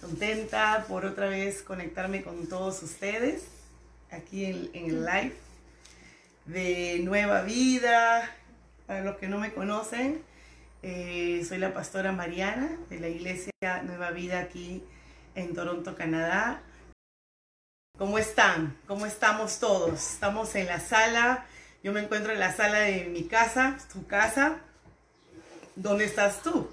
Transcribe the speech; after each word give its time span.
contenta 0.00 0.84
por 0.88 1.04
otra 1.04 1.28
vez 1.28 1.62
conectarme 1.62 2.22
con 2.22 2.48
todos 2.48 2.82
ustedes 2.82 3.44
aquí 4.10 4.46
en, 4.46 4.70
el 4.72 5.04
live 5.04 5.34
de 6.46 7.00
Nueva 7.04 7.42
Vida. 7.42 8.34
Para 8.86 9.02
los 9.02 9.16
que 9.18 9.28
no 9.28 9.38
me 9.38 9.52
conocen, 9.52 10.22
eh, 10.82 11.44
soy 11.46 11.58
la 11.58 11.72
pastora 11.74 12.12
Mariana 12.12 12.70
de 12.88 12.98
la 12.98 13.08
iglesia 13.08 13.52
Nueva 13.84 14.10
Vida 14.10 14.40
aquí 14.40 14.82
en 15.34 15.54
Toronto, 15.54 15.94
Canadá. 15.94 16.62
¿Cómo 17.98 18.18
están? 18.18 18.76
¿Cómo 18.86 19.06
estamos 19.06 19.60
todos? 19.60 20.14
Estamos 20.14 20.54
en 20.54 20.66
la 20.66 20.80
sala. 20.80 21.44
Yo 21.84 21.92
me 21.92 22.00
encuentro 22.00 22.32
en 22.32 22.40
la 22.40 22.54
sala 22.54 22.78
de 22.78 23.04
mi 23.04 23.24
casa, 23.24 23.76
tu 23.92 24.06
casa. 24.06 24.60
¿Dónde 25.76 26.06
estás 26.06 26.42
tú? 26.42 26.68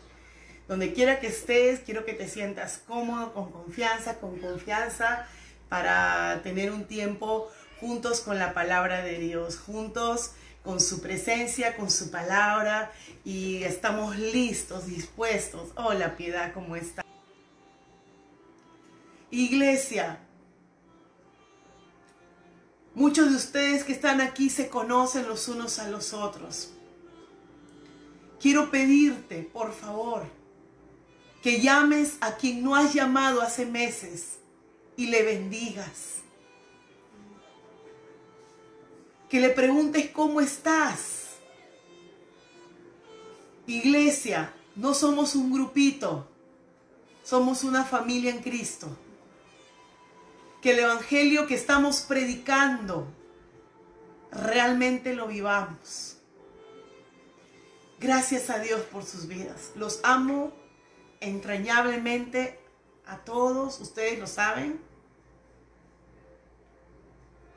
Donde 0.67 0.93
quiera 0.93 1.19
que 1.19 1.27
estés, 1.27 1.79
quiero 1.79 2.03
que 2.03 2.13
te 2.13 2.27
sientas 2.27 2.81
cómodo, 2.85 3.33
con 3.33 3.51
confianza, 3.51 4.19
con 4.19 4.37
confianza, 4.39 5.25
para 5.69 6.41
tener 6.43 6.71
un 6.71 6.85
tiempo 6.85 7.49
juntos 7.79 8.21
con 8.21 8.37
la 8.37 8.53
palabra 8.53 9.01
de 9.01 9.19
Dios, 9.19 9.57
juntos 9.57 10.31
con 10.63 10.81
su 10.81 11.01
presencia, 11.01 11.77
con 11.77 11.89
su 11.89 12.11
palabra, 12.11 12.91
y 13.23 13.63
estamos 13.63 14.17
listos, 14.17 14.87
dispuestos. 14.87 15.69
Hola, 15.75 16.17
piedad, 16.17 16.51
¿cómo 16.53 16.75
está? 16.75 17.03
Iglesia, 19.31 20.19
muchos 22.93 23.29
de 23.29 23.35
ustedes 23.37 23.85
que 23.85 23.93
están 23.93 24.19
aquí 24.19 24.49
se 24.49 24.67
conocen 24.67 25.27
los 25.27 25.47
unos 25.47 25.79
a 25.79 25.89
los 25.89 26.13
otros. 26.13 26.73
Quiero 28.41 28.69
pedirte, 28.69 29.49
por 29.53 29.73
favor, 29.73 30.25
que 31.47 31.61
llames 31.61 32.17
a 32.19 32.35
quien 32.35 32.61
no 32.61 32.75
has 32.75 32.93
llamado 32.93 33.41
hace 33.41 33.65
meses 33.65 34.39
y 34.97 35.07
le 35.07 35.23
bendigas. 35.23 36.15
Que 39.29 39.39
le 39.39 39.51
preguntes 39.51 40.09
cómo 40.09 40.41
estás. 40.41 41.37
Iglesia, 43.65 44.53
no 44.75 44.93
somos 44.93 45.35
un 45.35 45.53
grupito, 45.53 46.27
somos 47.23 47.63
una 47.63 47.85
familia 47.85 48.29
en 48.29 48.41
Cristo 48.41 48.89
que 50.61 50.71
el 50.71 50.79
Evangelio 50.79 51.47
que 51.47 51.55
estamos 51.55 52.01
predicando 52.01 53.07
realmente 54.33 55.15
lo 55.15 55.27
vivamos. 55.27 56.17
Gracias 58.01 58.49
a 58.49 58.59
Dios 58.59 58.81
por 58.91 59.05
sus 59.05 59.29
vidas. 59.29 59.71
Los 59.77 60.01
amo 60.03 60.66
entrañablemente 61.19 62.59
a 63.05 63.17
todos, 63.17 63.79
ustedes 63.79 64.19
lo 64.19 64.27
saben. 64.27 64.79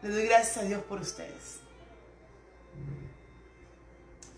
Le 0.02 0.08
doy 0.08 0.25
gracias 0.27 0.56
a 0.58 0.62
Dios 0.62 0.83
por 0.84 1.00
ustedes. 1.00 1.61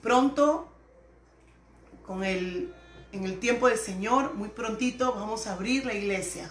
Pronto, 0.02 0.68
con 2.06 2.24
el, 2.24 2.74
en 3.12 3.24
el 3.24 3.38
tiempo 3.38 3.68
del 3.68 3.78
Señor, 3.78 4.34
muy 4.34 4.48
prontito 4.48 5.14
vamos 5.14 5.46
a 5.46 5.52
abrir 5.52 5.86
la 5.86 5.94
iglesia. 5.94 6.50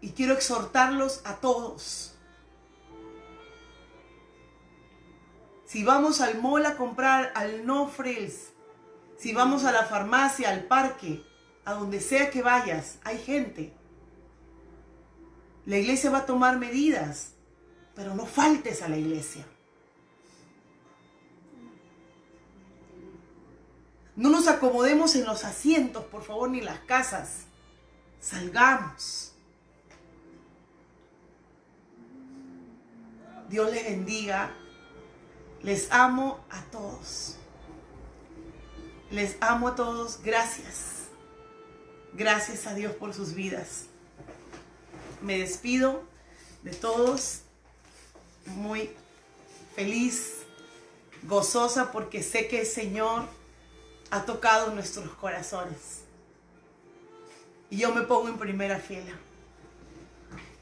Y 0.00 0.10
quiero 0.10 0.34
exhortarlos 0.34 1.20
a 1.24 1.36
todos. 1.36 2.14
Si 5.66 5.84
vamos 5.84 6.20
al 6.20 6.40
mall 6.40 6.66
a 6.66 6.76
comprar 6.76 7.32
al 7.34 7.66
no 7.66 7.88
frills, 7.88 8.50
si 9.20 9.34
vamos 9.34 9.64
a 9.64 9.72
la 9.72 9.84
farmacia, 9.84 10.48
al 10.48 10.64
parque, 10.64 11.22
a 11.66 11.74
donde 11.74 12.00
sea 12.00 12.30
que 12.30 12.40
vayas, 12.40 12.98
hay 13.04 13.18
gente. 13.18 13.74
La 15.66 15.76
iglesia 15.76 16.10
va 16.10 16.18
a 16.18 16.26
tomar 16.26 16.58
medidas, 16.58 17.32
pero 17.94 18.14
no 18.14 18.24
faltes 18.24 18.80
a 18.80 18.88
la 18.88 18.96
iglesia. 18.96 19.44
No 24.16 24.30
nos 24.30 24.48
acomodemos 24.48 25.14
en 25.14 25.26
los 25.26 25.44
asientos, 25.44 26.06
por 26.06 26.22
favor, 26.22 26.50
ni 26.50 26.60
en 26.60 26.64
las 26.64 26.80
casas. 26.80 27.40
Salgamos. 28.20 29.34
Dios 33.50 33.70
les 33.70 33.84
bendiga. 33.84 34.50
Les 35.62 35.92
amo 35.92 36.40
a 36.48 36.62
todos. 36.70 37.39
Les 39.10 39.36
amo 39.40 39.68
a 39.68 39.74
todos. 39.74 40.20
Gracias. 40.22 41.08
Gracias 42.12 42.66
a 42.66 42.74
Dios 42.74 42.94
por 42.94 43.14
sus 43.14 43.34
vidas. 43.34 43.86
Me 45.22 45.38
despido 45.38 46.02
de 46.62 46.72
todos 46.72 47.42
muy 48.46 48.90
feliz, 49.74 50.38
gozosa 51.22 51.92
porque 51.92 52.22
sé 52.22 52.48
que 52.48 52.60
el 52.60 52.66
Señor 52.66 53.24
ha 54.10 54.24
tocado 54.24 54.74
nuestros 54.74 55.10
corazones. 55.14 56.02
Y 57.70 57.78
yo 57.78 57.94
me 57.94 58.02
pongo 58.02 58.28
en 58.28 58.38
primera 58.38 58.78
fila. 58.78 59.12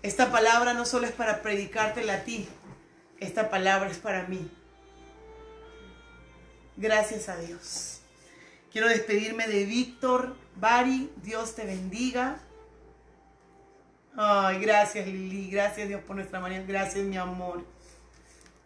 Esta 0.03 0.31
palabra 0.31 0.75
no 0.75 0.85
solo 0.85 1.07
es 1.07 1.13
para 1.13 1.43
predicártela 1.43 2.15
a 2.15 2.25
ti, 2.25 2.49
esta 3.19 3.51
palabra 3.51 3.91
es 3.91 3.99
para 3.99 4.25
mí. 4.29 4.51
Gracias 6.77 7.29
a 7.29 7.37
Dios. 7.37 7.98
Quiero 8.73 8.89
despedirme 8.89 9.49
de 9.49 9.65
Víctor, 9.65 10.37
Bari, 10.57 11.11
Dios 11.23 11.55
te 11.55 11.65
bendiga. 11.65 12.39
Ay, 14.17 14.59
gracias 14.59 15.07
Lili, 15.07 15.51
gracias 15.51 15.89
Dios 15.89 16.03
por 16.03 16.17
nuestra 16.17 16.39
manera, 16.41 16.65
gracias 16.67 17.05
mi 17.05 17.17
amor. 17.17 17.65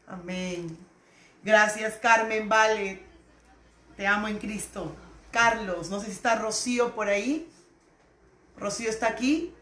Amén. 0.07 0.77
Gracias 1.45 1.95
Carmen 1.95 2.49
Vale, 2.49 3.03
te 3.97 4.07
amo 4.07 4.29
en 4.29 4.39
Cristo. 4.39 4.95
Carlos, 5.31 5.89
no 5.89 6.01
sé 6.01 6.07
si 6.07 6.13
está 6.13 6.37
Rocío 6.37 6.95
por 6.95 7.09
ahí. 7.09 7.49
Rocío 8.57 8.91
está 8.91 9.09
aquí. 9.09 9.55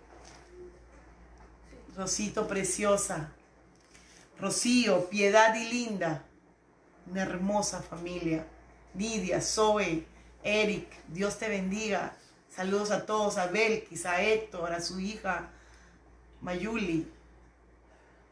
Rosito 1.96 2.48
preciosa. 2.48 3.32
Rocío, 4.40 5.10
Piedad 5.10 5.54
y 5.54 5.70
Linda, 5.70 6.24
una 7.06 7.22
hermosa 7.22 7.82
familia. 7.82 8.46
Nidia, 8.94 9.40
Zoe, 9.40 10.06
Eric, 10.42 10.88
Dios 11.08 11.38
te 11.38 11.48
bendiga. 11.48 12.16
Saludos 12.48 12.90
a 12.90 13.06
todos, 13.06 13.38
a 13.38 13.46
Belkis, 13.46 14.06
a 14.06 14.22
Héctor, 14.22 14.72
a 14.72 14.80
su 14.80 14.98
hija 15.00 15.50
Mayuli, 16.40 17.06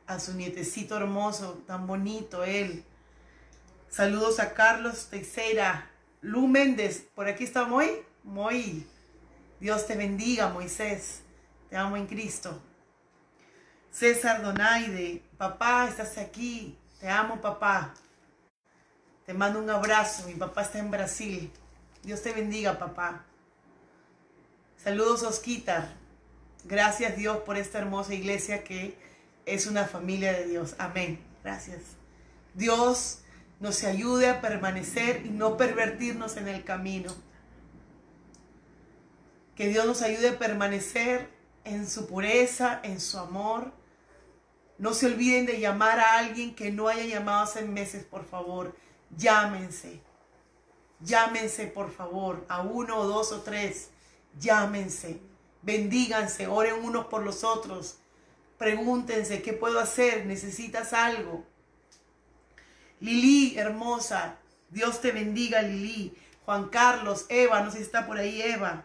a 0.06 0.19
su 0.19 0.34
nietecito 0.34 0.96
hermoso, 0.96 1.62
tan 1.66 1.86
bonito 1.86 2.42
él. 2.44 2.84
Saludos 3.88 4.41
a 4.41 4.54
Carlos 4.54 5.08
Teixeira, 5.08 5.91
Lu 6.20 6.48
Méndez, 6.48 7.06
por 7.14 7.28
aquí 7.28 7.44
está 7.44 7.64
Moy. 7.64 8.02
Moy, 8.25 8.86
Dios 9.61 9.87
te 9.87 9.96
bendiga, 9.96 10.49
Moisés. 10.49 11.22
Te 11.70 11.76
amo 11.76 11.96
en 11.96 12.06
Cristo. 12.06 12.61
César 13.90 14.43
Donaide, 14.43 15.22
papá, 15.37 15.88
estás 15.88 16.19
aquí, 16.19 16.78
te 17.00 17.08
amo 17.08 17.40
papá. 17.40 17.94
Te 19.26 19.34
mando 19.34 19.61
un 19.61 19.69
abrazo, 19.69 20.26
mi 20.26 20.34
papá 20.34 20.62
está 20.62 20.78
en 20.78 20.90
Brasil. 20.90 21.52
Dios 22.08 22.22
te 22.22 22.32
bendiga, 22.32 22.78
papá. 22.78 23.26
Saludos, 24.82 25.22
Osquitar. 25.25 25.94
Gracias 26.64 27.19
Dios 27.19 27.37
por 27.44 27.58
esta 27.58 27.81
hermosa 27.81 28.14
iglesia 28.14 28.64
que 28.64 28.96
es 29.44 29.66
una 29.66 29.84
familia 29.84 30.32
de 30.32 30.46
Dios. 30.46 30.75
Amén. 30.78 31.20
Gracias. 31.44 31.82
Dios 32.55 33.19
nos 33.60 33.84
ayude 33.84 34.31
a 34.31 34.40
permanecer 34.40 35.26
y 35.26 35.28
no 35.28 35.58
pervertirnos 35.58 36.38
en 36.38 36.49
el 36.49 36.64
camino. 36.64 37.14
Que 39.54 39.69
Dios 39.69 39.84
nos 39.84 40.00
ayude 40.00 40.31
a 40.31 40.38
permanecer 40.38 41.28
en 41.64 41.87
su 41.87 42.06
pureza, 42.06 42.81
en 42.84 43.02
su 43.02 43.19
amor 43.19 43.70
no 44.78 44.94
se 44.94 45.04
olviden 45.04 45.44
de 45.44 45.61
llamar 45.61 46.00
a 46.00 46.16
alguien 46.16 46.54
que 46.54 46.70
no 46.70 46.88
haya 46.88 47.04
llamado 47.04 47.43
hace 47.43 47.66
meses, 47.66 48.04
por 48.04 48.25
favor. 48.25 48.75
Llámense. 49.14 50.07
Llámense, 51.00 51.67
por 51.67 51.91
favor, 51.93 52.45
a 52.49 52.62
uno 52.62 52.99
o 52.99 53.06
dos 53.06 53.33
o 53.33 53.43
tres 53.43 53.91
Llámense, 54.39 55.21
bendíganse, 55.62 56.47
oren 56.47 56.85
unos 56.85 57.06
por 57.06 57.25
los 57.25 57.43
otros. 57.43 57.99
Pregúntense, 58.56 59.43
¿qué 59.43 59.53
puedo 59.53 59.81
hacer? 59.81 60.27
¿Necesitas 60.27 60.93
algo? 60.93 61.45
Lili, 63.00 63.59
hermosa, 63.59 64.37
Dios 64.71 65.00
te 65.00 65.12
bendiga, 65.12 65.62
Lili. 65.62 66.17
Juan 66.45 66.69
Carlos, 66.69 67.27
Eva, 67.29 67.62
no 67.62 67.71
sé 67.71 67.79
si 67.79 67.83
está 67.85 68.06
por 68.06 68.17
ahí 68.17 68.41
Eva. 68.41 68.85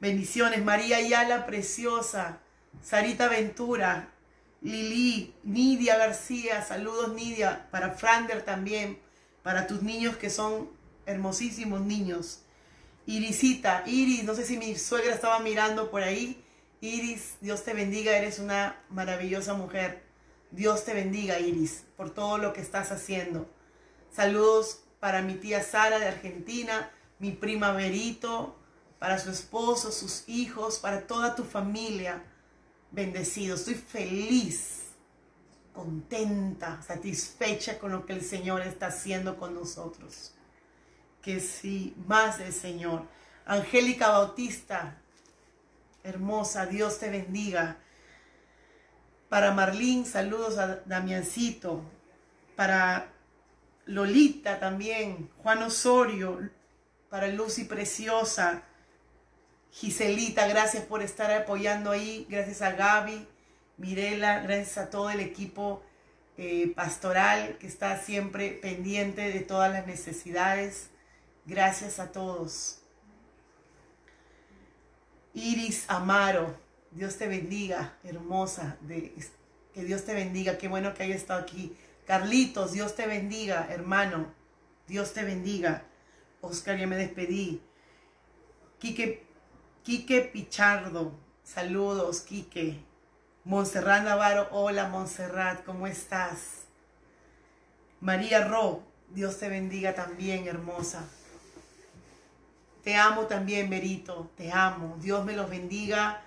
Bendiciones, 0.00 0.64
María 0.64 0.96
Ayala, 0.98 1.46
preciosa. 1.46 2.40
Sarita 2.82 3.28
Ventura, 3.28 4.10
Lili, 4.60 5.34
Nidia 5.44 5.96
García, 5.96 6.62
saludos 6.62 7.14
Nidia, 7.14 7.68
para 7.70 7.92
Frander 7.92 8.42
también, 8.42 8.98
para 9.42 9.66
tus 9.66 9.82
niños 9.82 10.16
que 10.16 10.28
son 10.28 10.68
hermosísimos 11.06 11.80
niños. 11.80 12.40
Irisita, 13.06 13.84
Iris, 13.86 14.24
no 14.24 14.34
sé 14.34 14.44
si 14.44 14.58
mi 14.58 14.76
suegra 14.76 15.14
estaba 15.14 15.38
mirando 15.38 15.90
por 15.90 16.02
ahí. 16.02 16.42
Iris, 16.80 17.36
Dios 17.40 17.62
te 17.64 17.72
bendiga, 17.72 18.16
eres 18.16 18.40
una 18.40 18.82
maravillosa 18.90 19.54
mujer. 19.54 20.02
Dios 20.50 20.84
te 20.84 20.92
bendiga, 20.92 21.38
Iris, 21.38 21.84
por 21.96 22.10
todo 22.10 22.38
lo 22.38 22.52
que 22.52 22.60
estás 22.60 22.90
haciendo. 22.90 23.48
Saludos 24.12 24.80
para 25.00 25.22
mi 25.22 25.34
tía 25.34 25.62
Sara 25.62 25.98
de 25.98 26.06
Argentina, 26.06 26.90
mi 27.18 27.30
prima 27.30 27.72
Berito, 27.72 28.56
para 28.98 29.18
su 29.18 29.30
esposo, 29.30 29.92
sus 29.92 30.24
hijos, 30.28 30.78
para 30.78 31.06
toda 31.06 31.36
tu 31.36 31.44
familia. 31.44 32.24
Bendecido, 32.90 33.54
estoy 33.54 33.74
feliz, 33.74 34.86
contenta, 35.72 36.82
satisfecha 36.82 37.78
con 37.78 37.92
lo 37.92 38.06
que 38.06 38.14
el 38.14 38.22
Señor 38.22 38.62
está 38.62 38.86
haciendo 38.86 39.36
con 39.36 39.54
nosotros 39.54 40.35
que 41.26 41.40
sí, 41.40 41.92
más 42.06 42.38
del 42.38 42.52
Señor. 42.52 43.02
Angélica 43.46 44.10
Bautista, 44.10 44.96
hermosa, 46.04 46.66
Dios 46.66 47.00
te 47.00 47.10
bendiga. 47.10 47.78
Para 49.28 49.50
Marlín, 49.50 50.06
saludos 50.06 50.56
a 50.56 50.82
Damiancito. 50.86 51.82
Para 52.54 53.08
Lolita 53.86 54.60
también, 54.60 55.28
Juan 55.42 55.64
Osorio, 55.64 56.48
para 57.10 57.26
Lucy 57.26 57.64
Preciosa, 57.64 58.62
Giselita, 59.72 60.46
gracias 60.46 60.84
por 60.84 61.02
estar 61.02 61.32
apoyando 61.32 61.90
ahí, 61.90 62.24
gracias 62.30 62.62
a 62.62 62.70
Gaby, 62.70 63.26
Mirela, 63.78 64.38
gracias 64.42 64.78
a 64.78 64.90
todo 64.90 65.10
el 65.10 65.18
equipo 65.18 65.82
eh, 66.38 66.72
pastoral 66.76 67.58
que 67.58 67.66
está 67.66 67.98
siempre 67.98 68.50
pendiente 68.50 69.22
de 69.22 69.40
todas 69.40 69.72
las 69.72 69.88
necesidades. 69.88 70.90
Gracias 71.46 72.00
a 72.00 72.10
todos. 72.10 72.80
Iris 75.32 75.84
Amaro, 75.86 76.56
Dios 76.90 77.18
te 77.18 77.28
bendiga, 77.28 77.96
hermosa, 78.02 78.76
de, 78.80 79.14
que 79.72 79.84
Dios 79.84 80.04
te 80.04 80.12
bendiga, 80.12 80.58
qué 80.58 80.66
bueno 80.66 80.92
que 80.92 81.04
haya 81.04 81.14
estado 81.14 81.40
aquí. 81.40 81.76
Carlitos, 82.04 82.72
Dios 82.72 82.96
te 82.96 83.06
bendiga, 83.06 83.68
hermano, 83.70 84.26
Dios 84.88 85.12
te 85.12 85.22
bendiga. 85.22 85.84
Oscar, 86.40 86.78
ya 86.78 86.86
me 86.88 86.96
despedí. 86.96 87.62
Quique, 88.80 89.24
Quique 89.84 90.22
Pichardo, 90.22 91.12
saludos, 91.44 92.22
Quique. 92.22 92.80
Montserrat 93.44 94.02
Navarro, 94.02 94.48
hola 94.50 94.88
Montserrat, 94.88 95.64
¿cómo 95.64 95.86
estás? 95.86 96.64
María 98.00 98.48
Ro, 98.48 98.82
Dios 99.10 99.38
te 99.38 99.48
bendiga 99.48 99.94
también, 99.94 100.48
hermosa. 100.48 101.08
Te 102.86 102.94
amo 102.94 103.26
también, 103.26 103.68
Berito. 103.68 104.30
Te 104.36 104.52
amo. 104.52 104.96
Dios 105.00 105.24
me 105.24 105.32
los 105.32 105.50
bendiga. 105.50 106.22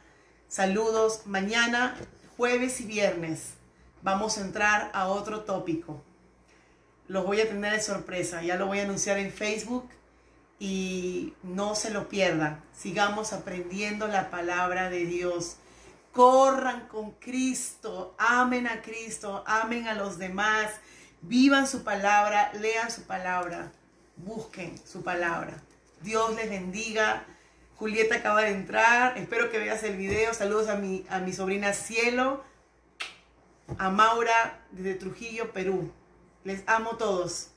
Saludos. 0.50 1.22
Mañana, 1.26 1.96
jueves 2.36 2.82
y 2.82 2.84
viernes, 2.84 3.54
vamos 4.02 4.38
a 4.38 4.42
entrar 4.42 4.92
a 4.94 5.08
otro 5.08 5.46
tópico. 5.46 6.04
Los 7.08 7.26
voy 7.26 7.40
a 7.40 7.48
tener 7.48 7.72
de 7.72 7.82
sorpresa. 7.82 8.44
Ya 8.44 8.58
lo 8.58 8.68
voy 8.68 8.80
a 8.80 8.84
anunciar 8.84 9.20
en 9.20 9.32
Facebook 9.32 9.90
y 10.60 11.34
no 11.44 11.76
se 11.76 11.92
lo 11.92 12.10
pierdan. 12.10 12.62
Sigamos 12.78 13.32
aprendiendo 13.32 14.10
la 14.10 14.30
palabra 14.30 14.90
de 14.90 15.06
Dios. 15.06 15.56
Corran 16.12 16.90
con 16.90 17.12
Cristo. 17.12 18.16
Amen 18.18 18.68
a 18.68 18.82
Cristo. 18.82 19.46
Amen 19.48 19.88
a 19.88 19.94
los 19.94 20.18
demás. 20.18 20.74
Vivan 21.22 21.68
su 21.68 21.86
palabra. 21.86 22.52
Lean 22.56 22.92
su 22.92 23.04
palabra. 23.04 23.72
Busquen 24.18 24.78
su 24.86 25.04
palabra. 25.04 25.54
Dios 26.02 26.36
les 26.36 26.50
bendiga. 26.50 27.26
Julieta 27.76 28.16
acaba 28.16 28.42
de 28.42 28.52
entrar. 28.52 29.18
Espero 29.18 29.50
que 29.50 29.60
veas 29.60 29.84
el 29.84 29.98
video. 29.98 30.34
Saludos 30.34 30.68
a 30.68 30.76
mi, 30.76 31.06
a 31.10 31.20
mi 31.20 31.34
sobrina 31.34 31.74
Cielo. 31.74 32.44
A 33.78 33.90
Maura 33.90 34.60
desde 34.72 34.96
Trujillo, 34.96 35.52
Perú. 35.52 35.92
Les 36.44 36.64
amo 36.68 36.98
todos. 36.98 37.52